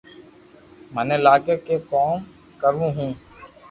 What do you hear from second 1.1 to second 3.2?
لاگي ڪي ڪوم ڪرو ھون